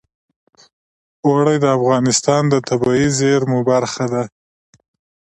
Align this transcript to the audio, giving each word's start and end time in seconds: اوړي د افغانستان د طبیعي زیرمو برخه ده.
اوړي 1.27 1.55
د 1.61 1.65
افغانستان 1.77 2.41
د 2.49 2.55
طبیعي 2.67 3.07
زیرمو 3.19 3.59
برخه 3.71 4.05
ده. 4.13 4.23